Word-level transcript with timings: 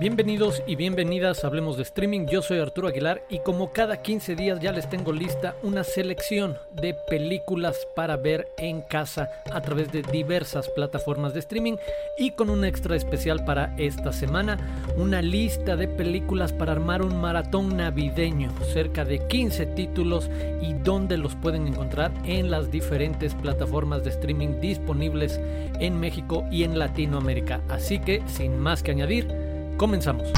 Bienvenidos 0.00 0.62
y 0.66 0.76
bienvenidas 0.76 1.44
a 1.44 1.48
Hablemos 1.48 1.76
de 1.76 1.82
Streaming. 1.82 2.24
Yo 2.24 2.40
soy 2.40 2.58
Arturo 2.58 2.88
Aguilar 2.88 3.22
y 3.28 3.40
como 3.40 3.70
cada 3.70 4.00
15 4.00 4.34
días 4.34 4.58
ya 4.58 4.72
les 4.72 4.88
tengo 4.88 5.12
lista 5.12 5.56
una 5.62 5.84
selección 5.84 6.56
de 6.72 6.94
películas 7.10 7.86
para 7.94 8.16
ver 8.16 8.48
en 8.56 8.80
casa 8.80 9.28
a 9.52 9.60
través 9.60 9.92
de 9.92 10.00
diversas 10.00 10.70
plataformas 10.70 11.34
de 11.34 11.40
streaming 11.40 11.76
y 12.16 12.30
con 12.30 12.48
un 12.48 12.64
extra 12.64 12.96
especial 12.96 13.44
para 13.44 13.74
esta 13.76 14.10
semana, 14.10 14.56
una 14.96 15.20
lista 15.20 15.76
de 15.76 15.86
películas 15.86 16.54
para 16.54 16.72
armar 16.72 17.02
un 17.02 17.20
maratón 17.20 17.76
navideño, 17.76 18.54
cerca 18.72 19.04
de 19.04 19.18
15 19.26 19.66
títulos 19.66 20.30
y 20.62 20.72
donde 20.72 21.18
los 21.18 21.34
pueden 21.34 21.66
encontrar 21.66 22.10
en 22.24 22.50
las 22.50 22.70
diferentes 22.70 23.34
plataformas 23.34 24.02
de 24.02 24.08
streaming 24.08 24.60
disponibles 24.62 25.38
en 25.78 26.00
México 26.00 26.46
y 26.50 26.62
en 26.64 26.78
Latinoamérica. 26.78 27.60
Así 27.68 27.98
que, 27.98 28.22
sin 28.26 28.58
más 28.58 28.82
que 28.82 28.92
añadir, 28.92 29.39
Comenzamos. 29.80 30.30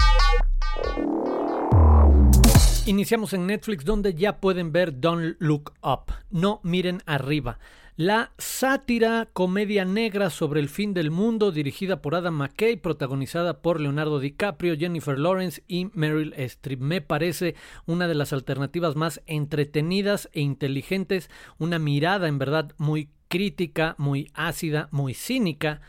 Iniciamos 2.87 3.33
en 3.33 3.49
Netflix 3.49 3.85
donde 3.85 4.15
ya 4.15 4.37
pueden 4.37 4.71
ver 4.71 5.01
Don't 5.01 5.35
Look 5.41 5.73
Up, 5.83 6.13
no 6.31 6.61
miren 6.63 7.03
arriba. 7.07 7.59
La 7.97 8.31
sátira 8.39 9.29
comedia 9.33 9.85
negra 9.85 10.31
sobre 10.31 10.61
el 10.61 10.69
fin 10.69 10.95
del 10.95 11.11
mundo 11.11 11.51
dirigida 11.51 12.01
por 12.01 12.15
Adam 12.15 12.35
McKay, 12.35 12.77
protagonizada 12.77 13.63
por 13.63 13.81
Leonardo 13.81 14.21
DiCaprio, 14.21 14.77
Jennifer 14.77 15.19
Lawrence 15.19 15.65
y 15.67 15.89
Meryl 15.93 16.35
Streep. 16.35 16.79
Me 16.79 17.01
parece 17.01 17.57
una 17.85 18.07
de 18.07 18.15
las 18.15 18.33
alternativas 18.33 18.95
más 18.95 19.23
entretenidas 19.27 20.31
e 20.35 20.41
inteligentes, 20.41 21.31
una 21.59 21.81
mirada 21.81 22.29
en 22.29 22.39
verdad 22.39 22.75
muy 22.79 23.09
crítica, 23.27 23.97
muy 23.99 24.31
ácida, 24.35 24.89
muy 24.93 25.15
cínica 25.15 25.81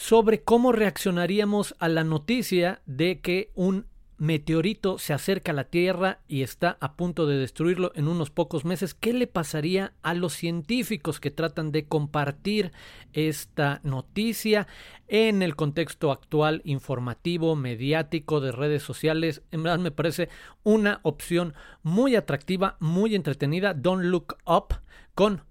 sobre 0.00 0.40
cómo 0.40 0.72
reaccionaríamos 0.72 1.76
a 1.78 1.86
la 1.90 2.04
noticia 2.04 2.80
de 2.86 3.20
que 3.20 3.50
un 3.54 3.84
meteorito 4.16 4.98
se 4.98 5.12
acerca 5.12 5.52
a 5.52 5.54
la 5.54 5.64
Tierra 5.64 6.20
y 6.26 6.42
está 6.42 6.78
a 6.80 6.94
punto 6.94 7.26
de 7.26 7.36
destruirlo 7.36 7.92
en 7.94 8.08
unos 8.08 8.30
pocos 8.30 8.64
meses. 8.64 8.94
¿Qué 8.94 9.12
le 9.12 9.26
pasaría 9.26 9.92
a 10.00 10.14
los 10.14 10.32
científicos 10.32 11.20
que 11.20 11.30
tratan 11.30 11.70
de 11.70 11.84
compartir 11.84 12.72
esta 13.12 13.80
noticia 13.82 14.66
en 15.06 15.42
el 15.42 15.54
contexto 15.54 16.12
actual 16.12 16.62
informativo, 16.64 17.54
mediático, 17.54 18.40
de 18.40 18.52
redes 18.52 18.82
sociales? 18.82 19.42
En 19.50 19.64
verdad 19.64 19.80
me 19.80 19.90
parece 19.90 20.30
una 20.62 21.00
opción 21.02 21.52
muy 21.82 22.16
atractiva, 22.16 22.78
muy 22.80 23.14
entretenida. 23.14 23.74
Don't 23.74 24.04
Look 24.04 24.38
Up 24.46 24.80
con 25.14 25.42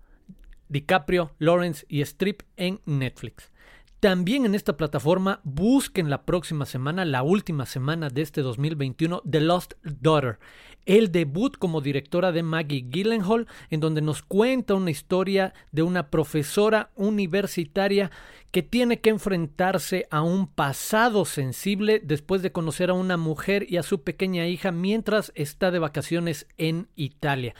DiCaprio, 0.70 1.36
Lawrence 1.38 1.86
y 1.88 2.02
Strip 2.02 2.42
en 2.58 2.82
Netflix. 2.88 3.52
También 4.00 4.46
en 4.46 4.56
esta 4.56 4.78
plataforma 4.78 5.42
busquen 5.44 6.10
la 6.10 6.24
próxima 6.24 6.66
semana, 6.66 7.04
la 7.04 7.22
última 7.22 7.66
semana 7.66 8.08
de 8.08 8.22
este 8.22 8.42
2021, 8.42 9.22
The 9.30 9.42
Lost 9.42 9.74
Daughter, 9.84 10.40
el 10.86 11.12
debut 11.12 11.58
como 11.58 11.82
directora 11.82 12.32
de 12.32 12.42
Maggie 12.42 12.86
Gyllenhaal, 12.90 13.48
en 13.70 13.82
donde 13.82 14.02
nos 14.02 14.22
cuenta 14.22 14.76
una 14.76 14.92
historia 14.92 15.54
de 15.74 15.84
una 15.84 16.10
profesora 16.10 16.92
universitaria 16.96 18.10
que 18.52 18.64
tiene 18.64 19.02
que 19.02 19.10
enfrentarse 19.10 20.08
a 20.10 20.22
un 20.22 20.48
pasado 20.48 21.26
sensible 21.26 22.02
después 22.02 22.42
de 22.42 22.54
conocer 22.54 22.92
a 22.92 22.94
una 22.94 23.18
mujer 23.18 23.66
y 23.70 23.76
a 23.76 23.84
su 23.84 24.04
pequeña 24.04 24.48
hija 24.48 24.72
mientras 24.72 25.34
está 25.36 25.72
de 25.72 25.80
vacaciones 25.80 26.48
en 26.58 26.88
Italia. 26.96 27.54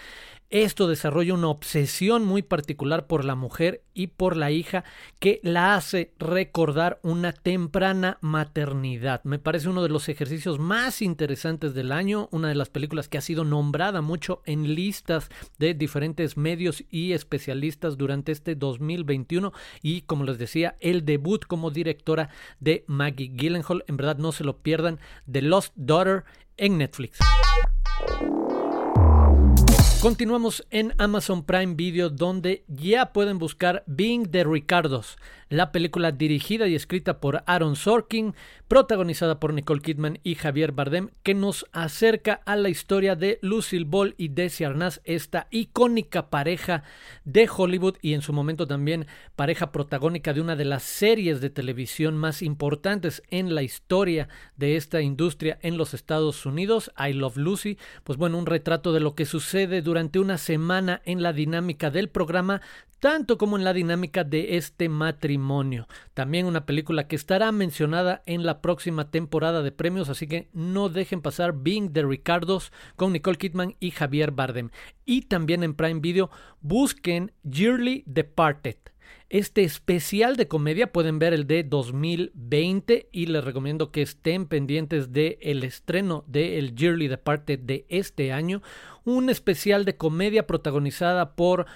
Esto 0.50 0.88
desarrolla 0.88 1.36
una 1.36 1.50
obsesión 1.50 2.26
muy 2.26 2.42
particular 2.42 3.06
por 3.06 3.24
la 3.24 3.36
mujer 3.36 3.84
y 3.94 4.08
por 4.08 4.36
la 4.36 4.50
hija 4.50 4.84
que 5.20 5.40
la 5.44 5.76
hace 5.76 6.12
recordar 6.18 7.00
una 7.04 7.34
temprana 7.34 8.18
maternidad. 8.22 9.24
Me 9.26 9.38
parece 9.38 9.70
uno 9.70 9.84
de 9.84 9.90
los 9.90 10.10
ejercicios 10.10 10.58
más 10.58 11.04
interesantes 11.04 11.76
del 11.76 11.92
año, 11.92 12.30
una 12.32 12.48
de 12.48 12.56
las 12.56 12.70
películas 12.70 13.08
que 13.08 13.20
ha 13.20 13.22
sido 13.22 13.44
nombrada 13.44 14.02
mucho 14.02 14.42
en 14.44 14.74
listas 14.74 15.30
de 15.60 15.76
diferentes 15.76 16.36
medios 16.36 16.84
y 16.90 17.14
especialistas 17.14 17.96
durante 17.96 18.32
este 18.32 18.56
2021 18.56 19.54
y 19.84 20.02
como 20.02 20.24
les 20.24 20.40
decía, 20.40 20.78
el 20.80 21.06
debut 21.06 21.46
como 21.46 21.70
directora 21.70 22.30
de 22.60 22.86
Maggie 22.88 23.34
Gyllenhaal. 23.36 23.84
En 23.88 23.98
verdad 23.98 24.18
no 24.18 24.32
se 24.32 24.44
lo 24.44 24.58
pierdan, 24.58 25.00
The 25.32 25.44
Lost 25.44 25.74
Daughter 25.76 26.24
en 26.58 26.80
Netflix. 26.80 27.20
Continuamos 30.02 30.66
en 30.70 30.94
Amazon 30.98 31.44
Prime 31.44 31.76
Video 31.76 32.10
donde 32.10 32.64
ya 32.70 33.12
pueden 33.12 33.38
buscar 33.38 33.84
Being 33.86 34.32
the 34.32 34.46
Ricardos, 34.46 35.18
la 35.50 35.74
película 35.74 36.14
dirigida 36.14 36.70
y 36.70 36.76
escrita 36.76 37.20
por 37.20 37.44
Aaron 37.48 37.76
Sorkin, 37.76 38.34
protagonizada 38.70 39.42
por 39.42 39.54
Nicole 39.54 39.82
Kidman 39.82 40.20
y 40.24 40.36
Javier 40.36 40.72
Bardem, 40.72 41.10
que 41.22 41.34
nos 41.34 41.66
acerca 41.74 42.36
a 42.46 42.56
la 42.56 42.70
historia 42.70 43.16
de 43.16 43.40
Lucille 43.42 43.84
Ball 43.84 44.16
y 44.18 44.30
Desi 44.30 44.64
Arnaz, 44.64 45.02
esta 45.04 45.48
icónica 45.52 46.30
pareja 46.30 46.84
de 47.26 47.50
Hollywood 47.54 47.98
y 48.02 48.14
en 48.14 48.22
su 48.22 48.32
momento 48.32 48.68
también 48.68 49.06
pareja 49.36 49.74
protagónica 49.74 50.34
de 50.34 50.40
una 50.40 50.56
de 50.56 50.66
las 50.66 50.84
series 50.84 51.42
de 51.42 51.50
televisión 51.50 52.16
más 52.16 52.42
importantes 52.42 53.22
en 53.30 53.54
la 53.54 53.64
historia 53.64 54.30
de 54.56 54.78
esta 54.78 55.02
industria 55.02 55.60
en 55.62 55.78
los 55.78 55.94
Estados 55.94 56.46
Unidos, 56.46 56.90
I 56.98 57.12
Love 57.12 57.38
Lucy, 57.38 57.78
pues 58.06 58.18
bueno, 58.18 58.38
un 58.38 58.46
retrato 58.46 58.94
de 58.94 59.02
lo 59.02 59.14
que 59.14 59.26
sucede 59.26 59.82
durante 59.90 60.20
una 60.20 60.38
semana 60.38 61.02
en 61.04 61.24
la 61.24 61.34
dinámica 61.34 61.90
del 61.90 62.10
programa, 62.10 62.62
tanto 63.00 63.40
como 63.40 63.58
en 63.58 63.64
la 63.64 63.74
dinámica 63.74 64.24
de 64.24 64.56
este 64.58 64.88
matrimonio. 64.88 65.88
También 66.14 66.46
una 66.46 66.68
película 66.68 67.08
que 67.08 67.16
estará 67.16 67.52
mencionada 67.52 68.22
en 68.28 68.46
la 68.46 68.62
próxima 68.62 69.10
temporada 69.10 69.64
de 69.64 69.72
premios, 69.72 70.08
así 70.10 70.28
que 70.28 70.48
no 70.54 70.90
dejen 70.90 71.22
pasar 71.22 71.54
Being 71.54 71.92
the 71.92 72.04
Ricardos 72.04 72.72
con 72.96 73.14
Nicole 73.14 73.40
Kidman 73.40 73.76
y 73.80 73.90
Javier 73.90 74.30
Bardem. 74.32 74.70
Y 75.06 75.24
también 75.24 75.64
en 75.64 75.74
Prime 75.74 76.02
Video 76.02 76.30
busquen 76.62 77.32
Yearly 77.42 78.04
Departed. 78.06 78.78
Este 79.30 79.64
especial 79.64 80.38
de 80.38 80.48
comedia 80.48 80.92
pueden 80.92 81.20
ver 81.20 81.34
el 81.34 81.46
de 81.46 81.64
2020 81.64 83.10
y 83.12 83.26
les 83.28 83.44
recomiendo 83.44 83.92
que 83.92 84.02
estén 84.02 84.48
pendientes 84.48 85.14
del 85.14 85.38
el 85.42 85.64
estreno 85.64 86.24
de 86.28 86.74
Yearly 86.76 87.08
Departed 87.08 87.60
de 87.60 87.86
este 87.90 88.34
año. 88.34 88.64
Un 89.06 89.30
especial 89.30 89.86
de 89.86 89.98
comedia 89.98 90.48
protagonizada 90.48 91.36
por 91.36 91.68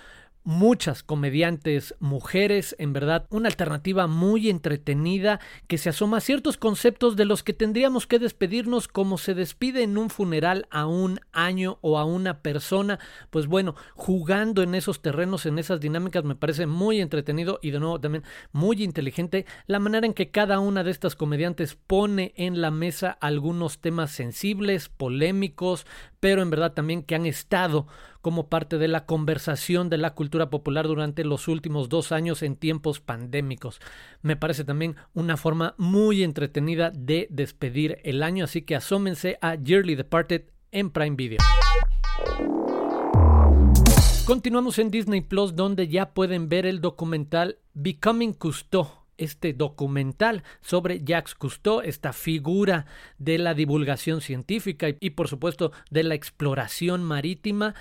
muchas 0.44 1.04
comediantes 1.04 1.96
mujeres, 2.00 2.76
en 2.80 2.94
verdad, 2.94 3.26
una 3.30 3.50
alternativa 3.50 4.08
muy 4.08 4.50
entretenida 4.50 5.40
que 5.68 5.78
se 5.78 5.90
asoma 5.90 6.18
a 6.18 6.22
ciertos 6.22 6.58
conceptos 6.58 7.16
de 7.16 7.26
los 7.26 7.44
que 7.44 7.54
tendríamos 7.54 8.08
que 8.08 8.20
despedirnos 8.20 8.88
como 8.88 9.18
se 9.18 9.34
despide 9.34 9.84
en 9.84 9.98
un 9.98 10.09
funeral 10.09 10.68
a 10.70 10.86
un 10.86 11.20
año 11.31 11.78
o 11.81 11.98
a 11.98 12.06
una 12.06 12.40
persona, 12.40 13.00
pues 13.30 13.48
bueno, 13.48 13.76
jugando 13.96 14.62
en 14.64 14.76
esos 14.76 15.02
terrenos, 15.02 15.46
en 15.46 15.59
esas 15.59 15.80
dinámicas, 15.80 16.24
me 16.24 16.36
parece 16.36 16.68
muy 16.68 17.00
entretenido 17.00 17.60
y 17.62 17.72
de 17.72 17.80
nuevo 17.80 18.00
también 18.00 18.24
muy 18.52 18.84
inteligente 18.84 19.46
la 19.68 19.80
manera 19.80 20.06
en 20.06 20.14
que 20.14 20.30
cada 20.30 20.60
una 20.60 20.84
de 20.84 20.92
estas 20.92 21.16
comediantes 21.16 21.75
pone 21.75 22.34
en 22.36 22.62
la 22.62 22.72
mesa 22.72 23.12
algunos 23.12 23.80
temas 23.80 24.12
sensibles, 24.12 24.90
polémicos, 24.90 25.86
pero 26.23 26.41
en 26.41 26.50
verdad 26.50 26.72
también 26.72 27.03
que 27.03 27.16
han 27.16 27.25
estado 27.25 27.85
como 28.22 28.47
parte 28.47 28.78
de 28.78 28.88
la 28.88 29.06
conversación 29.06 29.89
de 29.89 29.97
la 29.97 30.16
cultura 30.16 30.50
popular 30.50 30.88
durante 30.88 31.25
los 31.25 31.50
últimos 31.50 31.89
dos 31.89 32.13
años 32.13 32.44
en 32.44 32.56
tiempos 32.56 33.01
pandémicos. 33.01 33.81
Me 34.22 34.38
parece 34.38 34.63
también 34.63 34.95
una 35.13 35.35
forma 35.35 35.75
muy 35.78 36.23
entretenida 36.23 36.91
de 36.91 37.28
despedir 37.29 37.97
el 38.06 38.23
año, 38.23 38.45
así 38.45 38.62
que 38.62 38.78
asómense 38.78 39.38
a 39.41 39.56
Yearly 39.56 39.95
Departed 39.95 40.44
en 40.72 40.91
Prime 40.91 41.17
Video. 41.17 41.39
Continuamos 44.25 44.79
en 44.79 44.91
Disney 44.91 45.19
Plus 45.19 45.57
donde 45.57 45.89
ya 45.89 46.13
pueden 46.13 46.47
ver 46.47 46.66
el 46.66 46.79
documental 46.79 47.57
Becoming 47.73 48.31
Cousteau 48.31 49.02
este 49.18 49.54
documental 49.54 50.44
sobre 50.62 51.04
Jacques 51.04 51.36
Cousteau, 51.36 51.81
esta 51.81 52.13
figura 52.13 52.86
de 53.18 53.38
la 53.38 53.54
divulgación 53.54 54.21
científica 54.21 54.88
y, 55.00 55.12
por 55.12 55.27
supuesto 55.27 55.71
de 55.89 56.04
la 56.04 56.15
exploración 56.15 57.04
marítima, 57.04 57.75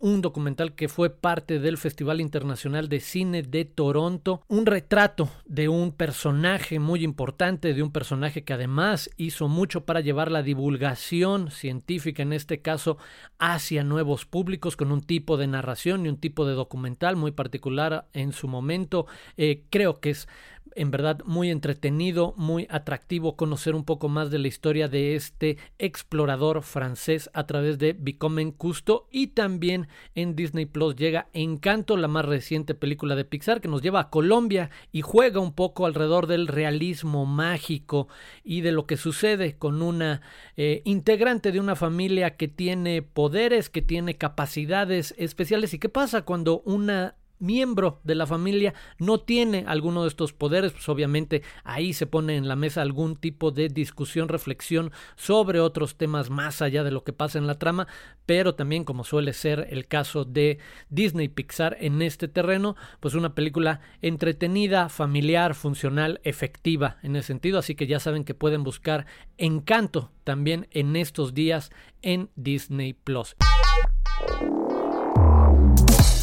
un 0.00 0.20
documental 0.20 0.74
que 0.74 0.88
fue 0.88 1.10
parte 1.10 1.58
del 1.58 1.76
Festival 1.76 2.20
Internacional 2.20 2.88
de 2.88 3.00
Cine 3.00 3.42
de 3.42 3.64
Toronto, 3.64 4.42
un 4.48 4.66
retrato 4.66 5.28
de 5.44 5.68
un 5.68 5.92
personaje 5.92 6.78
muy 6.78 7.02
importante, 7.02 7.74
de 7.74 7.82
un 7.82 7.90
personaje 7.90 8.44
que 8.44 8.52
además 8.52 9.10
hizo 9.16 9.48
mucho 9.48 9.84
para 9.84 10.00
llevar 10.00 10.30
la 10.30 10.42
divulgación 10.42 11.50
científica, 11.50 12.22
en 12.22 12.32
este 12.32 12.60
caso, 12.60 12.98
hacia 13.38 13.82
nuevos 13.82 14.24
públicos, 14.24 14.76
con 14.76 14.92
un 14.92 15.02
tipo 15.02 15.36
de 15.36 15.48
narración 15.48 16.06
y 16.06 16.08
un 16.08 16.18
tipo 16.18 16.46
de 16.46 16.54
documental 16.54 17.16
muy 17.16 17.32
particular 17.32 18.06
en 18.12 18.32
su 18.32 18.46
momento. 18.46 19.06
Eh, 19.36 19.64
creo 19.70 20.00
que 20.00 20.10
es 20.10 20.28
en 20.78 20.92
verdad 20.92 21.18
muy 21.24 21.50
entretenido, 21.50 22.34
muy 22.36 22.68
atractivo 22.70 23.36
conocer 23.36 23.74
un 23.74 23.84
poco 23.84 24.08
más 24.08 24.30
de 24.30 24.38
la 24.38 24.46
historia 24.46 24.86
de 24.86 25.16
este 25.16 25.58
explorador 25.78 26.62
francés 26.62 27.30
a 27.34 27.46
través 27.46 27.78
de 27.78 27.96
Becoming 27.98 28.52
Custo. 28.52 29.08
Y 29.10 29.28
también 29.28 29.88
en 30.14 30.36
Disney 30.36 30.66
Plus 30.66 30.94
llega 30.94 31.28
Encanto, 31.32 31.96
la 31.96 32.06
más 32.06 32.24
reciente 32.24 32.74
película 32.74 33.16
de 33.16 33.24
Pixar 33.24 33.60
que 33.60 33.68
nos 33.68 33.82
lleva 33.82 34.00
a 34.00 34.10
Colombia 34.10 34.70
y 34.92 35.02
juega 35.02 35.40
un 35.40 35.52
poco 35.52 35.84
alrededor 35.84 36.28
del 36.28 36.46
realismo 36.46 37.26
mágico 37.26 38.06
y 38.44 38.60
de 38.60 38.70
lo 38.70 38.86
que 38.86 38.96
sucede 38.96 39.56
con 39.58 39.82
una 39.82 40.22
eh, 40.56 40.82
integrante 40.84 41.50
de 41.50 41.58
una 41.60 41.74
familia 41.74 42.36
que 42.36 42.46
tiene 42.46 43.02
poderes, 43.02 43.68
que 43.68 43.82
tiene 43.82 44.16
capacidades 44.16 45.14
especiales. 45.18 45.74
Y 45.74 45.80
qué 45.80 45.88
pasa 45.88 46.22
cuando 46.22 46.60
una 46.60 47.17
miembro 47.38 48.00
de 48.04 48.14
la 48.14 48.26
familia 48.26 48.74
no 48.98 49.20
tiene 49.20 49.64
alguno 49.66 50.02
de 50.02 50.08
estos 50.08 50.32
poderes, 50.32 50.72
pues 50.72 50.88
obviamente 50.88 51.42
ahí 51.64 51.92
se 51.92 52.06
pone 52.06 52.36
en 52.36 52.48
la 52.48 52.56
mesa 52.56 52.82
algún 52.82 53.16
tipo 53.16 53.50
de 53.50 53.68
discusión, 53.68 54.28
reflexión 54.28 54.92
sobre 55.16 55.60
otros 55.60 55.96
temas 55.96 56.30
más 56.30 56.62
allá 56.62 56.84
de 56.84 56.90
lo 56.90 57.04
que 57.04 57.12
pasa 57.12 57.38
en 57.38 57.46
la 57.46 57.58
trama, 57.58 57.86
pero 58.26 58.54
también 58.54 58.84
como 58.84 59.04
suele 59.04 59.32
ser 59.32 59.66
el 59.70 59.86
caso 59.86 60.24
de 60.24 60.58
Disney 60.90 61.28
Pixar 61.28 61.76
en 61.80 62.02
este 62.02 62.28
terreno, 62.28 62.76
pues 63.00 63.14
una 63.14 63.34
película 63.34 63.80
entretenida, 64.02 64.88
familiar, 64.88 65.54
funcional, 65.54 66.20
efectiva 66.24 66.98
en 67.02 67.16
ese 67.16 67.28
sentido, 67.28 67.58
así 67.58 67.74
que 67.74 67.86
ya 67.86 68.00
saben 68.00 68.24
que 68.24 68.34
pueden 68.34 68.64
buscar 68.64 69.06
Encanto 69.36 70.10
también 70.24 70.66
en 70.72 70.96
estos 70.96 71.32
días 71.32 71.70
en 72.02 72.30
Disney 72.36 72.92
Plus. 72.92 73.36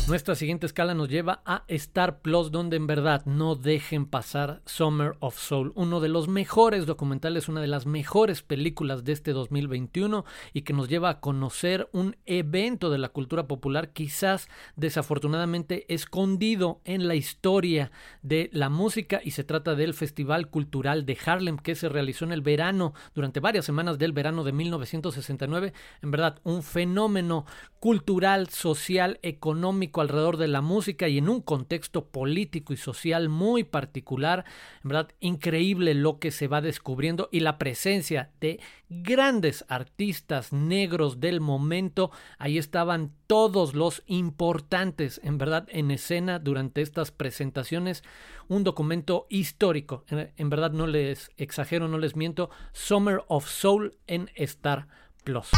Nuestra 0.07 0.35
siguiente 0.35 0.67
escala 0.67 0.93
nos 0.93 1.09
lleva 1.09 1.41
a 1.45 1.63
Star 1.67 2.19
Plus, 2.19 2.51
donde 2.51 2.77
en 2.77 2.85
verdad 2.85 3.25
no 3.25 3.55
dejen 3.55 4.05
pasar 4.05 4.61
Summer 4.67 5.15
of 5.19 5.39
Soul, 5.39 5.71
uno 5.73 5.99
de 5.99 6.09
los 6.09 6.27
mejores 6.27 6.85
documentales, 6.85 7.49
una 7.49 7.59
de 7.59 7.65
las 7.65 7.87
mejores 7.87 8.43
películas 8.43 9.03
de 9.03 9.13
este 9.13 9.31
2021 9.31 10.23
y 10.53 10.61
que 10.61 10.73
nos 10.73 10.89
lleva 10.89 11.09
a 11.09 11.19
conocer 11.21 11.89
un 11.91 12.17
evento 12.27 12.91
de 12.91 12.99
la 12.99 13.09
cultura 13.09 13.47
popular 13.47 13.93
quizás 13.93 14.47
desafortunadamente 14.75 15.91
escondido 15.91 16.81
en 16.85 17.07
la 17.07 17.15
historia 17.15 17.91
de 18.21 18.51
la 18.53 18.69
música 18.69 19.21
y 19.23 19.31
se 19.31 19.43
trata 19.43 19.73
del 19.73 19.95
Festival 19.95 20.51
Cultural 20.51 21.07
de 21.07 21.17
Harlem 21.25 21.57
que 21.57 21.73
se 21.73 21.89
realizó 21.89 22.25
en 22.25 22.31
el 22.31 22.41
verano, 22.41 22.93
durante 23.15 23.39
varias 23.39 23.65
semanas 23.65 23.97
del 23.97 24.13
verano 24.13 24.43
de 24.43 24.51
1969. 24.51 25.73
En 26.03 26.11
verdad, 26.11 26.41
un 26.43 26.61
fenómeno 26.61 27.47
cultural, 27.79 28.49
social, 28.49 29.19
económico, 29.23 29.94
alrededor 30.01 30.37
de 30.37 30.47
la 30.47 30.61
música 30.61 31.07
y 31.07 31.17
en 31.17 31.29
un 31.29 31.41
contexto 31.41 32.05
político 32.05 32.73
y 32.73 32.77
social 32.77 33.29
muy 33.29 33.63
particular. 33.63 34.45
En 34.83 34.89
verdad, 34.89 35.09
increíble 35.19 35.93
lo 35.93 36.19
que 36.19 36.31
se 36.31 36.47
va 36.47 36.61
descubriendo 36.61 37.29
y 37.31 37.41
la 37.41 37.57
presencia 37.57 38.31
de 38.39 38.59
grandes 38.89 39.65
artistas 39.67 40.53
negros 40.53 41.19
del 41.19 41.41
momento. 41.41 42.11
Ahí 42.37 42.57
estaban 42.57 43.11
todos 43.27 43.73
los 43.73 44.03
importantes, 44.07 45.19
en 45.23 45.37
verdad, 45.37 45.67
en 45.69 45.91
escena 45.91 46.39
durante 46.39 46.81
estas 46.81 47.11
presentaciones. 47.11 48.03
Un 48.47 48.63
documento 48.63 49.25
histórico. 49.29 50.05
En, 50.09 50.49
verdad, 50.49 50.71
no 50.71 50.87
les 50.87 51.31
exagero, 51.37 51.87
no 51.87 51.97
les 51.97 52.15
miento. 52.15 52.49
Summer 52.73 53.23
of 53.27 53.47
Soul 53.47 53.97
en 54.07 54.29
Star 54.35 54.87
Plus. 55.23 55.49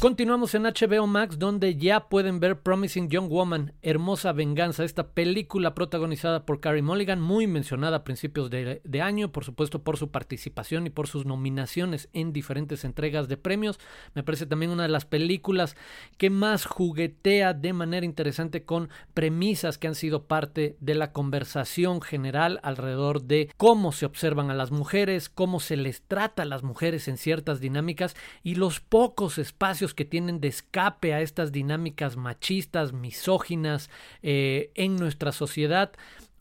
Continuamos 0.00 0.54
en 0.54 0.62
HBO 0.62 1.06
Max 1.06 1.38
donde 1.38 1.76
ya 1.76 2.08
pueden 2.08 2.40
ver 2.40 2.62
Promising 2.62 3.10
Young 3.10 3.28
Woman, 3.28 3.74
Hermosa 3.82 4.32
Venganza, 4.32 4.82
esta 4.82 5.08
película 5.08 5.74
protagonizada 5.74 6.46
por 6.46 6.58
Carrie 6.58 6.80
Mulligan, 6.80 7.20
muy 7.20 7.46
mencionada 7.46 7.98
a 7.98 8.04
principios 8.04 8.48
de, 8.48 8.80
de, 8.82 9.02
año, 9.02 9.30
por 9.30 9.44
supuesto 9.44 9.82
por 9.82 9.98
su 9.98 10.10
participación 10.10 10.86
y 10.86 10.90
por 10.90 11.06
sus 11.06 11.26
nominaciones 11.26 12.08
en 12.14 12.32
diferentes 12.32 12.86
entregas 12.86 13.28
de 13.28 13.36
premios. 13.36 13.78
Me 14.14 14.22
parece 14.22 14.46
también 14.46 14.70
una 14.70 14.84
de 14.84 14.88
las 14.88 15.04
películas 15.04 15.76
que 16.16 16.30
más 16.30 16.64
juguetea 16.64 17.52
de 17.52 17.74
manera 17.74 18.06
interesante 18.06 18.64
con 18.64 18.88
premisas 19.12 19.76
que 19.76 19.88
han 19.88 19.94
sido 19.94 20.24
parte 20.24 20.78
de 20.80 20.94
la 20.94 21.12
conversación 21.12 22.00
general 22.00 22.58
alrededor 22.62 23.24
de 23.24 23.52
cómo 23.58 23.92
se 23.92 24.06
observan 24.06 24.50
a 24.50 24.54
las 24.54 24.70
mujeres, 24.70 25.28
cómo 25.28 25.60
se 25.60 25.76
les 25.76 26.00
trata 26.00 26.44
a 26.44 26.46
las 26.46 26.62
mujeres 26.62 27.06
en 27.06 27.18
ciertas 27.18 27.60
dinámicas 27.60 28.16
y 28.42 28.54
los 28.54 28.80
pocos 28.80 29.36
espacios 29.36 29.89
que 29.94 30.04
tienen 30.04 30.40
de 30.40 30.48
escape 30.48 31.14
a 31.14 31.20
estas 31.20 31.52
dinámicas 31.52 32.16
machistas, 32.16 32.92
misóginas 32.92 33.90
eh, 34.22 34.70
en 34.74 34.96
nuestra 34.96 35.32
sociedad 35.32 35.92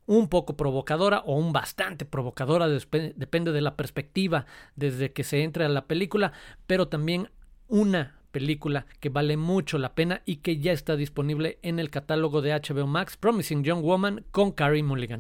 un 0.06 0.28
poco 0.28 0.58
provocadora 0.58 1.20
o 1.20 1.38
un 1.38 1.54
bastante 1.54 2.04
provocadora, 2.04 2.68
depende 2.68 3.52
de 3.52 3.62
la 3.62 3.76
perspectiva 3.76 4.48
desde 4.76 5.12
que 5.14 5.24
se 5.24 5.44
entra 5.44 5.68
a 5.68 5.70
la 5.70 5.86
película, 5.86 6.34
pero 6.66 6.88
también 6.88 7.30
una 7.68 8.20
película 8.32 8.88
que 9.00 9.10
vale 9.10 9.38
mucho 9.38 9.78
la 9.78 9.94
pena 9.94 10.24
y 10.26 10.38
que 10.38 10.58
ya 10.58 10.72
está 10.72 10.96
disponible 10.96 11.60
en 11.62 11.78
el 11.78 11.92
catálogo 11.92 12.42
de 12.42 12.54
HBO 12.54 12.88
Max, 12.88 13.18
Promising 13.18 13.64
Young 13.64 13.84
Woman 13.84 14.26
con 14.32 14.52
Carrie 14.52 14.82
Mulligan. 14.82 15.20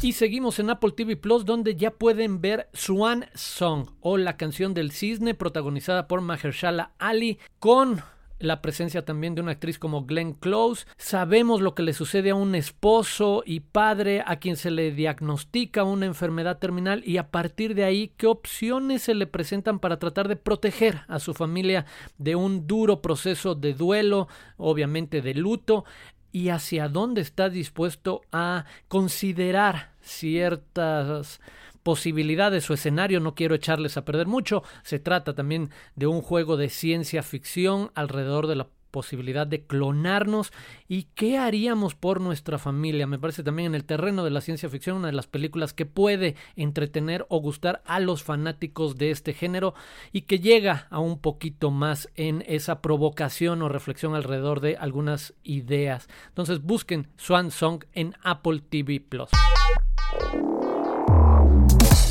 Y 0.00 0.12
seguimos 0.12 0.60
en 0.60 0.70
Apple 0.70 0.92
TV 0.92 1.16
Plus 1.16 1.44
donde 1.44 1.74
ya 1.74 1.90
pueden 1.90 2.40
ver 2.40 2.68
Swan 2.72 3.26
Song 3.34 3.90
o 4.00 4.16
la 4.16 4.36
canción 4.36 4.72
del 4.72 4.92
cisne 4.92 5.34
protagonizada 5.34 6.06
por 6.06 6.20
Mahershala 6.20 6.92
Ali 7.00 7.40
con 7.58 8.00
la 8.38 8.62
presencia 8.62 9.04
también 9.04 9.34
de 9.34 9.42
una 9.42 9.50
actriz 9.52 9.76
como 9.76 10.04
Glenn 10.04 10.34
Close. 10.34 10.86
Sabemos 10.96 11.60
lo 11.60 11.74
que 11.74 11.82
le 11.82 11.92
sucede 11.92 12.30
a 12.30 12.36
un 12.36 12.54
esposo 12.54 13.42
y 13.44 13.58
padre 13.58 14.22
a 14.24 14.36
quien 14.36 14.56
se 14.56 14.70
le 14.70 14.92
diagnostica 14.92 15.82
una 15.82 16.06
enfermedad 16.06 16.58
terminal 16.58 17.02
y 17.04 17.16
a 17.16 17.32
partir 17.32 17.74
de 17.74 17.82
ahí 17.82 18.12
qué 18.16 18.28
opciones 18.28 19.02
se 19.02 19.14
le 19.14 19.26
presentan 19.26 19.80
para 19.80 19.98
tratar 19.98 20.28
de 20.28 20.36
proteger 20.36 21.00
a 21.08 21.18
su 21.18 21.34
familia 21.34 21.86
de 22.18 22.36
un 22.36 22.68
duro 22.68 23.02
proceso 23.02 23.56
de 23.56 23.74
duelo, 23.74 24.28
obviamente 24.58 25.22
de 25.22 25.34
luto 25.34 25.84
y 26.32 26.50
hacia 26.50 26.88
dónde 26.88 27.20
está 27.20 27.48
dispuesto 27.48 28.22
a 28.32 28.64
considerar 28.88 29.92
ciertas 30.00 31.40
posibilidades 31.82 32.68
o 32.70 32.74
escenario, 32.74 33.20
no 33.20 33.34
quiero 33.34 33.54
echarles 33.54 33.96
a 33.96 34.04
perder 34.04 34.26
mucho, 34.26 34.62
se 34.82 34.98
trata 34.98 35.34
también 35.34 35.70
de 35.96 36.06
un 36.06 36.20
juego 36.20 36.56
de 36.56 36.68
ciencia 36.68 37.22
ficción 37.22 37.90
alrededor 37.94 38.46
de 38.46 38.56
la 38.56 38.68
posibilidad 38.90 39.46
de 39.46 39.62
clonarnos 39.64 40.52
y 40.88 41.04
qué 41.14 41.38
haríamos 41.38 41.94
por 41.94 42.20
nuestra 42.20 42.58
familia. 42.58 43.06
Me 43.06 43.18
parece 43.18 43.42
también 43.42 43.68
en 43.68 43.74
el 43.74 43.84
terreno 43.84 44.24
de 44.24 44.30
la 44.30 44.40
ciencia 44.40 44.68
ficción 44.68 44.98
una 44.98 45.08
de 45.08 45.12
las 45.12 45.26
películas 45.26 45.72
que 45.72 45.86
puede 45.86 46.34
entretener 46.56 47.26
o 47.28 47.40
gustar 47.40 47.82
a 47.84 48.00
los 48.00 48.22
fanáticos 48.22 48.96
de 48.96 49.10
este 49.10 49.32
género 49.32 49.74
y 50.12 50.22
que 50.22 50.38
llega 50.38 50.86
a 50.90 51.00
un 51.00 51.18
poquito 51.18 51.70
más 51.70 52.08
en 52.14 52.44
esa 52.46 52.80
provocación 52.80 53.62
o 53.62 53.68
reflexión 53.68 54.14
alrededor 54.14 54.60
de 54.60 54.76
algunas 54.76 55.34
ideas. 55.42 56.08
Entonces 56.28 56.62
busquen 56.62 57.08
Swan 57.16 57.50
Song 57.50 57.84
en 57.92 58.14
Apple 58.22 58.62
TV 58.68 59.00
Plus. 59.00 59.30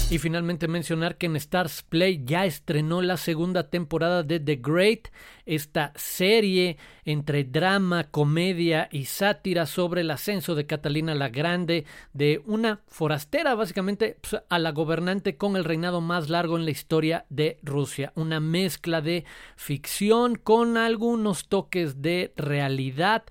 Y 0.09 0.19
finalmente 0.19 0.69
mencionar 0.69 1.17
que 1.17 1.25
en 1.25 1.35
Stars 1.35 1.83
Play 1.83 2.23
ya 2.23 2.45
estrenó 2.45 3.01
la 3.01 3.17
segunda 3.17 3.69
temporada 3.69 4.23
de 4.23 4.39
The 4.39 4.55
Great, 4.55 5.09
esta 5.45 5.91
serie 5.97 6.77
entre 7.03 7.43
drama, 7.43 8.05
comedia 8.05 8.87
y 8.89 9.03
sátira 9.03 9.65
sobre 9.65 10.01
el 10.01 10.11
ascenso 10.11 10.55
de 10.55 10.65
Catalina 10.65 11.13
la 11.13 11.27
Grande, 11.27 11.83
de 12.13 12.41
una 12.45 12.79
forastera 12.87 13.53
básicamente 13.53 14.17
pues, 14.21 14.41
a 14.47 14.59
la 14.59 14.71
gobernante 14.71 15.35
con 15.35 15.57
el 15.57 15.65
reinado 15.65 15.99
más 15.99 16.29
largo 16.29 16.57
en 16.57 16.63
la 16.63 16.71
historia 16.71 17.25
de 17.29 17.59
Rusia. 17.61 18.13
Una 18.15 18.39
mezcla 18.39 19.01
de 19.01 19.25
ficción 19.57 20.35
con 20.35 20.77
algunos 20.77 21.49
toques 21.49 22.01
de 22.01 22.31
realidad 22.37 23.25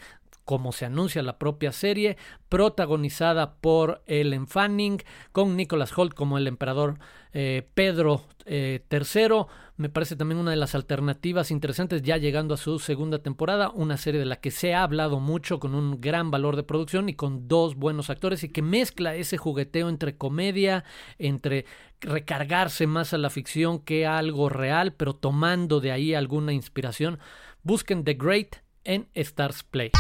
como 0.47 0.71
se 0.73 0.87
anuncia 0.87 1.23
la 1.23 1.38
propia 1.38 1.73
serie, 1.73 2.17
protagonizada 2.49 3.57
por 3.57 4.03
Ellen 4.07 4.47
Fanning, 4.47 5.03
con 5.33 5.57
Nicholas 5.57 5.93
Holt 5.99 6.15
como 6.15 6.38
el 6.38 6.47
emperador 6.47 6.99
eh, 7.33 7.69
Pedro 7.75 8.23
III. 8.47 8.81
Eh, 8.91 9.45
Me 9.76 9.88
parece 9.91 10.15
también 10.15 10.38
una 10.38 10.53
de 10.53 10.57
las 10.57 10.76
alternativas 10.76 11.50
interesantes, 11.50 12.00
ya 12.03 12.17
llegando 12.17 12.55
a 12.55 12.59
su 12.59 12.79
segunda 12.79 13.19
temporada, 13.19 13.71
una 13.71 13.97
serie 13.97 14.21
de 14.21 14.25
la 14.25 14.37
que 14.37 14.53
se 14.53 14.73
ha 14.73 14.85
hablado 14.85 15.19
mucho, 15.19 15.59
con 15.59 15.75
un 15.75 16.00
gran 16.00 16.31
valor 16.31 16.55
de 16.55 16.62
producción 16.62 17.09
y 17.09 17.15
con 17.15 17.49
dos 17.49 17.75
buenos 17.75 18.09
actores, 18.09 18.45
y 18.45 18.49
que 18.49 18.62
mezcla 18.62 19.17
ese 19.17 19.38
jugueteo 19.38 19.88
entre 19.88 20.17
comedia, 20.17 20.85
entre 21.19 21.67
recargarse 22.00 22.87
más 22.87 23.12
a 23.12 23.19
la 23.19 23.31
ficción 23.31 23.81
que 23.81 24.07
a 24.07 24.17
algo 24.17 24.49
real, 24.49 24.93
pero 24.93 25.17
tomando 25.17 25.81
de 25.81 25.91
ahí 25.91 26.15
alguna 26.15 26.53
inspiración. 26.53 27.19
Busquen 27.65 28.05
The 28.05 28.15
Great 28.15 28.65
en 28.87 29.09
Stars 29.14 29.62
Play. 29.62 29.90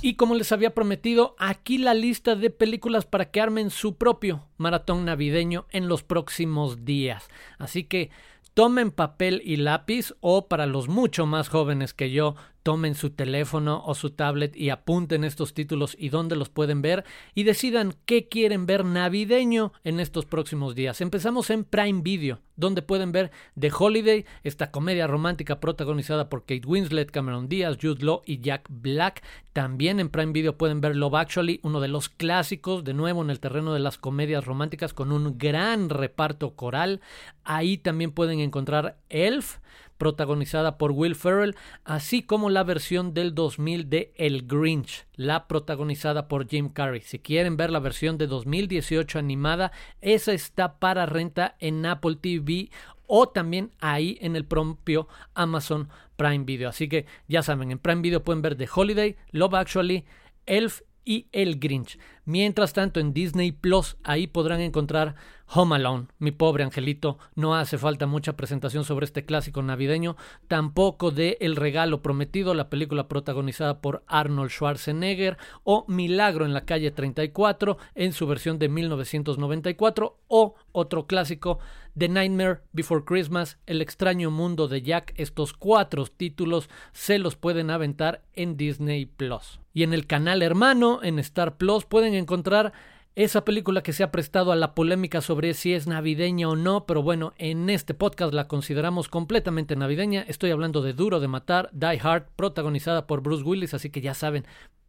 Y 0.00 0.14
como 0.14 0.34
les 0.34 0.52
había 0.52 0.74
prometido, 0.74 1.34
aquí 1.38 1.76
la 1.76 1.92
lista 1.92 2.36
de 2.36 2.50
películas 2.50 3.04
para 3.04 3.30
que 3.30 3.40
armen 3.40 3.70
su 3.70 3.96
propio 3.96 4.46
maratón 4.56 5.04
navideño 5.04 5.66
en 5.70 5.88
los 5.88 6.02
próximos 6.02 6.84
días. 6.84 7.28
Así 7.58 7.84
que 7.84 8.10
tomen 8.54 8.92
papel 8.92 9.42
y 9.44 9.56
lápiz 9.56 10.14
o 10.20 10.46
para 10.46 10.66
los 10.66 10.88
mucho 10.88 11.26
más 11.26 11.48
jóvenes 11.48 11.94
que 11.94 12.10
yo, 12.10 12.36
tomen 12.68 12.94
su 12.94 13.08
teléfono 13.08 13.82
o 13.86 13.94
su 13.94 14.10
tablet 14.10 14.54
y 14.54 14.68
apunten 14.68 15.24
estos 15.24 15.54
títulos 15.54 15.96
y 15.98 16.10
dónde 16.10 16.36
los 16.36 16.50
pueden 16.50 16.82
ver 16.82 17.06
y 17.34 17.44
decidan 17.44 17.94
qué 18.04 18.28
quieren 18.28 18.66
ver 18.66 18.84
navideño 18.84 19.72
en 19.84 20.00
estos 20.00 20.26
próximos 20.26 20.74
días. 20.74 21.00
Empezamos 21.00 21.48
en 21.48 21.64
Prime 21.64 22.02
Video, 22.02 22.42
donde 22.56 22.82
pueden 22.82 23.10
ver 23.10 23.30
The 23.58 23.72
Holiday, 23.72 24.26
esta 24.42 24.70
comedia 24.70 25.06
romántica 25.06 25.60
protagonizada 25.60 26.28
por 26.28 26.40
Kate 26.40 26.66
Winslet, 26.66 27.10
Cameron 27.10 27.48
Diaz, 27.48 27.78
Jude 27.80 28.04
Law 28.04 28.20
y 28.26 28.40
Jack 28.40 28.66
Black. 28.68 29.22
También 29.54 29.98
en 29.98 30.10
Prime 30.10 30.32
Video 30.32 30.58
pueden 30.58 30.82
ver 30.82 30.94
Love 30.94 31.14
Actually, 31.14 31.60
uno 31.62 31.80
de 31.80 31.88
los 31.88 32.10
clásicos, 32.10 32.84
de 32.84 32.92
nuevo 32.92 33.22
en 33.22 33.30
el 33.30 33.40
terreno 33.40 33.72
de 33.72 33.80
las 33.80 33.96
comedias 33.96 34.44
románticas 34.44 34.92
con 34.92 35.10
un 35.10 35.38
gran 35.38 35.88
reparto 35.88 36.54
coral. 36.54 37.00
Ahí 37.44 37.78
también 37.78 38.12
pueden 38.12 38.40
encontrar 38.40 38.98
Elf, 39.08 39.56
protagonizada 39.98 40.78
por 40.78 40.92
Will 40.92 41.14
Ferrell, 41.14 41.56
así 41.84 42.22
como 42.22 42.48
la 42.48 42.64
versión 42.64 43.12
del 43.12 43.34
2000 43.34 43.90
de 43.90 44.12
El 44.16 44.46
Grinch, 44.46 45.06
la 45.14 45.46
protagonizada 45.46 46.28
por 46.28 46.48
Jim 46.48 46.70
Carrey. 46.70 47.02
Si 47.02 47.18
quieren 47.18 47.56
ver 47.56 47.70
la 47.70 47.80
versión 47.80 48.16
de 48.16 48.26
2018 48.26 49.18
animada, 49.18 49.72
esa 50.00 50.32
está 50.32 50.78
para 50.78 51.04
renta 51.06 51.56
en 51.58 51.84
Apple 51.84 52.16
TV 52.16 52.70
o 53.06 53.28
también 53.28 53.72
ahí 53.80 54.18
en 54.20 54.36
el 54.36 54.44
propio 54.44 55.08
Amazon 55.34 55.88
Prime 56.16 56.44
Video. 56.44 56.68
Así 56.68 56.88
que 56.88 57.06
ya 57.26 57.42
saben, 57.42 57.70
en 57.70 57.78
Prime 57.78 58.02
Video 58.02 58.22
pueden 58.22 58.42
ver 58.42 58.56
The 58.56 58.68
Holiday, 58.72 59.16
Love 59.32 59.54
Actually, 59.54 60.04
Elf 60.46 60.82
y 61.04 61.26
El 61.32 61.58
Grinch. 61.58 61.98
Mientras 62.26 62.74
tanto, 62.74 63.00
en 63.00 63.14
Disney 63.14 63.50
Plus, 63.50 63.96
ahí 64.04 64.26
podrán 64.26 64.60
encontrar 64.60 65.14
Home 65.50 65.76
Alone, 65.76 66.08
mi 66.18 66.30
pobre 66.30 66.62
angelito. 66.62 67.18
No 67.34 67.54
hace 67.54 67.78
falta 67.78 68.06
mucha 68.06 68.36
presentación 68.36 68.84
sobre 68.84 69.06
este 69.06 69.24
clásico 69.24 69.62
navideño, 69.62 70.16
tampoco 70.46 71.10
de 71.10 71.38
El 71.40 71.56
Regalo 71.56 72.02
Prometido, 72.02 72.52
la 72.52 72.68
película 72.68 73.08
protagonizada 73.08 73.80
por 73.80 74.04
Arnold 74.06 74.50
Schwarzenegger, 74.50 75.38
o 75.64 75.86
Milagro 75.88 76.44
en 76.44 76.52
la 76.52 76.66
calle 76.66 76.90
34, 76.90 77.78
en 77.94 78.12
su 78.12 78.26
versión 78.26 78.58
de 78.58 78.68
1994, 78.68 80.18
o 80.28 80.54
otro 80.72 81.06
clásico, 81.06 81.60
The 81.96 82.10
Nightmare 82.10 82.60
Before 82.72 83.04
Christmas, 83.06 83.58
El 83.64 83.80
extraño 83.80 84.30
mundo 84.30 84.68
de 84.68 84.82
Jack. 84.82 85.14
Estos 85.16 85.54
cuatro 85.54 86.04
títulos 86.06 86.68
se 86.92 87.18
los 87.18 87.36
pueden 87.36 87.70
aventar 87.70 88.22
en 88.34 88.58
Disney 88.58 89.06
Plus. 89.06 89.60
Y 89.72 89.82
en 89.82 89.94
el 89.94 90.06
canal 90.06 90.42
hermano, 90.42 91.00
en 91.02 91.18
Star 91.18 91.56
Plus, 91.56 91.86
pueden 91.86 92.14
encontrar 92.14 92.72
esa 93.18 93.44
película 93.44 93.82
que 93.82 93.92
se 93.92 94.04
ha 94.04 94.12
prestado 94.12 94.52
a 94.52 94.56
la 94.56 94.76
polémica 94.76 95.20
sobre 95.20 95.52
si 95.52 95.74
es 95.74 95.88
navideña 95.88 96.48
o 96.48 96.54
no, 96.54 96.86
pero 96.86 97.02
bueno, 97.02 97.34
en 97.36 97.68
este 97.68 97.92
podcast 97.92 98.32
la 98.32 98.46
consideramos 98.46 99.08
completamente 99.08 99.74
navideña. 99.74 100.24
Estoy 100.28 100.52
hablando 100.52 100.82
de 100.82 100.92
Duro 100.92 101.18
de 101.18 101.26
Matar, 101.26 101.68
Die 101.72 101.98
Hard, 102.00 102.26
protagonizada 102.36 103.08
por 103.08 103.20
Bruce 103.20 103.42
Willis, 103.42 103.74
así 103.74 103.90
que 103.90 104.00
ya 104.00 104.14
saben, 104.14 104.46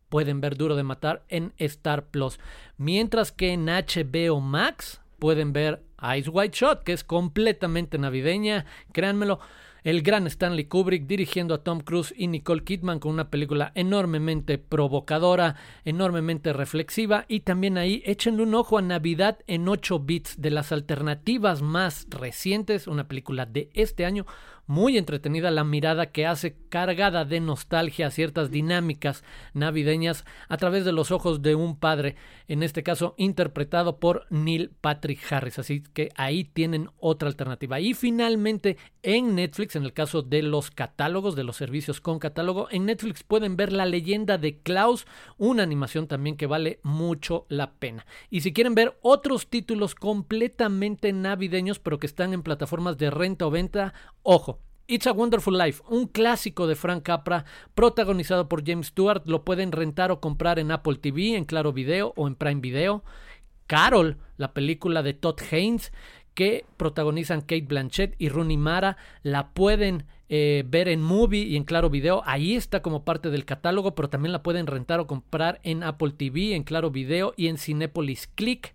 pueden 0.09 0.41
ver 0.41 0.57
Duro 0.57 0.75
de 0.75 0.83
Matar 0.83 1.23
en 1.27 1.53
Star 1.57 2.05
Plus. 2.05 2.39
Mientras 2.77 3.31
que 3.31 3.51
en 3.51 3.65
HBO 3.65 4.41
Max 4.41 5.01
pueden 5.17 5.51
ver 5.51 5.81
Ice 6.15 6.29
White 6.29 6.55
Shot, 6.55 6.83
que 6.83 6.93
es 6.93 7.03
completamente 7.03 7.97
navideña, 7.97 8.67
créanmelo 8.91 9.39
el 9.83 10.01
gran 10.01 10.27
Stanley 10.27 10.65
Kubrick 10.65 11.07
dirigiendo 11.07 11.53
a 11.53 11.63
Tom 11.63 11.81
Cruise 11.81 12.13
y 12.17 12.27
Nicole 12.27 12.63
Kidman 12.63 12.99
con 12.99 13.11
una 13.11 13.29
película 13.29 13.71
enormemente 13.75 14.57
provocadora, 14.57 15.55
enormemente 15.85 16.53
reflexiva. 16.53 17.25
Y 17.27 17.41
también 17.41 17.77
ahí 17.77 18.01
échenle 18.05 18.43
un 18.43 18.55
ojo 18.55 18.77
a 18.77 18.81
Navidad 18.81 19.39
en 19.47 19.67
8 19.67 19.99
bits 19.99 20.41
de 20.41 20.51
las 20.51 20.71
alternativas 20.71 21.61
más 21.61 22.07
recientes, 22.09 22.87
una 22.87 23.07
película 23.07 23.45
de 23.45 23.69
este 23.73 24.05
año, 24.05 24.25
muy 24.69 24.99
entretenida 24.99 25.49
la 25.49 25.63
mirada 25.63 26.11
que 26.11 26.27
hace 26.27 26.55
cargada 26.69 27.25
de 27.25 27.39
nostalgia 27.39 28.11
ciertas 28.11 28.51
dinámicas 28.51 29.23
navideñas 29.55 30.25
a 30.47 30.57
través 30.57 30.85
de 30.85 30.91
los 30.91 31.09
ojos 31.09 31.41
de 31.41 31.55
un 31.55 31.75
padre, 31.79 32.15
en 32.47 32.61
este 32.61 32.83
caso 32.83 33.15
interpretado 33.17 33.97
por 33.97 34.27
Neil 34.29 34.69
Patrick 34.79 35.19
Harris. 35.31 35.57
Así 35.57 35.81
que 35.81 36.09
ahí 36.15 36.43
tienen 36.43 36.91
otra 36.99 37.29
alternativa. 37.29 37.79
Y 37.79 37.95
finalmente 37.95 38.77
en 39.01 39.33
Netflix, 39.33 39.75
en 39.75 39.85
el 39.85 39.93
caso 39.93 40.21
de 40.21 40.43
los 40.43 40.69
catálogos, 40.69 41.35
de 41.35 41.43
los 41.43 41.55
servicios 41.55 41.99
con 41.99 42.19
catálogo, 42.19 42.67
en 42.69 42.85
Netflix 42.85 43.23
pueden 43.23 43.57
ver 43.57 43.73
La 43.73 43.87
leyenda 43.87 44.37
de 44.37 44.59
Klaus, 44.59 45.07
una 45.39 45.63
animación 45.63 46.07
también 46.07 46.37
que 46.37 46.45
vale 46.45 46.79
mucho 46.83 47.47
la 47.49 47.71
pena. 47.71 48.05
Y 48.29 48.41
si 48.41 48.53
quieren 48.53 48.75
ver 48.75 48.99
otros 49.01 49.47
títulos 49.47 49.95
completamente 49.95 51.11
navideños, 51.11 51.79
pero 51.79 51.97
que 51.97 52.05
están 52.05 52.33
en 52.33 52.43
plataformas 52.43 52.99
de 52.99 53.09
renta 53.09 53.47
o 53.47 53.49
venta, 53.49 53.95
ojo, 54.21 54.58
It's 54.91 55.05
a 55.05 55.11
Wonderful 55.11 55.55
Life, 55.55 55.83
un 55.87 56.07
clásico 56.07 56.65
de 56.65 56.73
Frank 56.73 57.03
Capra, 57.03 57.45
protagonizado 57.75 58.49
por 58.49 58.65
James 58.65 58.87
Stewart, 58.87 59.21
lo 59.27 59.45
pueden 59.45 59.71
rentar 59.71 60.09
o 60.09 60.19
comprar 60.19 60.57
en 60.57 60.71
Apple 60.71 60.95
TV, 60.95 61.35
en 61.35 61.45
Claro 61.45 61.73
Video 61.73 62.11
o 62.15 62.27
en 62.27 62.33
Prime 62.33 62.59
Video. 62.59 63.03
Carol, 63.67 64.17
la 64.37 64.51
película 64.51 65.03
de 65.03 65.13
Todd 65.13 65.39
Haynes, 65.51 65.93
que 66.33 66.65
protagonizan 66.75 67.41
Kate 67.41 67.67
Blanchett 67.67 68.15
y 68.17 68.29
Rooney 68.29 68.57
Mara, 68.57 68.97
la 69.21 69.51
pueden 69.51 70.05
eh, 70.27 70.63
ver 70.65 70.87
en 70.87 71.03
Movie 71.03 71.43
y 71.43 71.55
en 71.55 71.65
Claro 71.65 71.91
Video. 71.91 72.23
Ahí 72.25 72.55
está 72.55 72.81
como 72.81 73.05
parte 73.05 73.29
del 73.29 73.45
catálogo, 73.45 73.93
pero 73.93 74.09
también 74.09 74.31
la 74.31 74.41
pueden 74.41 74.65
rentar 74.65 74.99
o 74.99 75.05
comprar 75.05 75.59
en 75.61 75.83
Apple 75.83 76.13
TV, 76.17 76.55
en 76.55 76.63
Claro 76.63 76.89
Video 76.89 77.35
y 77.37 77.45
en 77.49 77.59
Cinepolis 77.59 78.25
Click. 78.33 78.73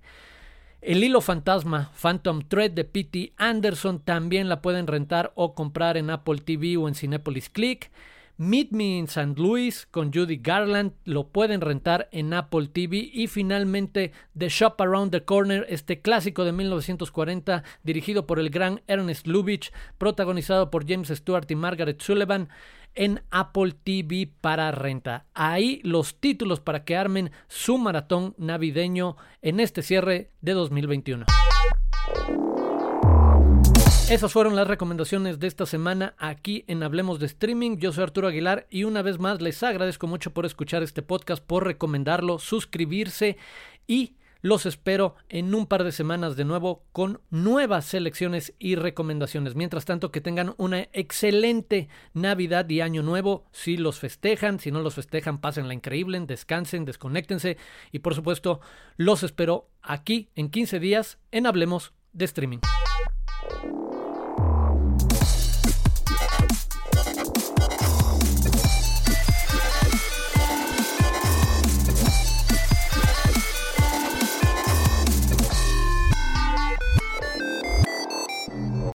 El 0.85 1.03
hilo 1.03 1.23
fantasma, 1.23 1.91
Phantom 1.99 2.43
Thread 2.47 2.73
de 2.73 2.85
P.T. 2.85 3.33
Anderson, 3.39 4.01
también 4.01 4.51
la 4.51 4.61
pueden 4.61 4.87
rentar 4.87 5.33
o 5.35 5.55
comprar 5.55 5.97
en 5.97 6.11
Apple 6.11 6.43
TV 6.45 6.77
o 6.77 6.89
en 6.89 6.95
Cinepolis 6.95 7.49
Click. 7.49 7.91
Meet 8.37 8.73
Me 8.73 8.99
in 8.99 9.05
St. 9.05 9.35
Louis 9.37 9.87
con 9.93 10.13
Judy 10.13 10.39
Garland 10.39 10.95
lo 11.05 11.29
pueden 11.29 11.61
rentar 11.61 12.09
en 12.11 12.35
Apple 12.35 12.67
TV 12.67 13.09
y 13.13 13.29
finalmente 13.29 14.11
The 14.37 14.49
Shop 14.49 14.75
Around 14.81 15.13
the 15.13 15.25
Corner, 15.25 15.65
este 15.69 16.01
clásico 16.01 16.45
de 16.45 16.51
1940 16.51 17.63
dirigido 17.85 18.27
por 18.27 18.41
el 18.41 18.51
gran 18.51 18.83
Ernest 18.89 19.29
Lubitsch, 19.29 19.71
protagonizado 19.99 20.69
por 20.69 20.85
James 20.85 21.09
Stewart 21.09 21.49
y 21.49 21.55
Margaret 21.55 22.03
Sullivan 22.03 22.49
en 22.97 23.23
Apple 23.31 23.77
TV 23.85 24.29
para 24.41 24.73
renta. 24.73 25.27
Ahí 25.35 25.81
los 25.85 26.19
títulos 26.19 26.59
para 26.59 26.85
que 26.85 26.97
armen 26.97 27.31
su 27.47 27.79
maratón 27.79 28.35
navideño 28.37 29.17
en 29.43 29.61
este 29.61 29.83
cierre 29.83 30.31
de 30.41 30.53
2021. 30.55 31.27
Esas 34.11 34.35
fueron 34.35 34.55
las 34.55 34.69
recomendaciones 34.69 35.39
de 35.39 35.47
esta 35.47 35.65
semana 35.65 36.15
aquí 36.19 36.67
en 36.69 36.83
Hablemos 36.83 37.19
de 37.19 37.25
Streaming. 37.25 37.79
Yo 37.79 37.91
soy 37.91 38.05
Arturo 38.05 38.29
Aguilar 38.29 38.67
y 38.69 38.85
una 38.85 39.01
vez 39.01 39.19
más 39.19 39.41
les 39.41 39.63
agradezco 39.63 40.07
mucho 40.07 40.35
por 40.35 40.45
escuchar 40.45 40.83
este 40.83 41.01
podcast, 41.01 41.43
por 41.43 41.65
recomendarlo, 41.65 42.39
suscribirse 42.39 43.39
y 43.87 44.17
los 44.43 44.67
espero 44.67 45.17
en 45.31 45.55
un 45.55 45.67
par 45.67 45.85
de 45.85 45.91
semanas 45.91 46.37
de 46.37 46.45
nuevo 46.45 46.85
con 46.93 47.23
nuevas 47.31 47.87
selecciones 47.87 48.53
y 48.59 48.75
recomendaciones. 48.75 49.55
Mientras 49.55 49.87
tanto, 49.87 50.13
que 50.13 50.21
tengan 50.21 50.55
una 50.59 50.81
excelente 50.93 51.89
Navidad 52.13 52.69
y 52.69 52.83
Año 52.83 53.03
Nuevo. 53.03 53.47
Si 53.53 53.79
los 53.79 53.99
festejan, 53.99 54.61
si 54.61 54.71
no 54.71 54.83
los 54.83 54.97
festejan, 54.97 55.41
pásenla 55.41 55.73
increíble, 55.73 56.21
descansen, 56.21 56.85
desconéctense. 56.85 57.57
Y 57.91 58.01
por 58.01 58.15
supuesto, 58.15 58.61
los 58.99 59.23
espero 59.23 59.71
aquí 59.81 60.29
en 60.35 60.51
15 60.51 60.79
días 60.79 61.19
en 61.33 61.47
Hablemos 61.47 61.95
de 62.13 62.27
Streaming. 62.27 62.61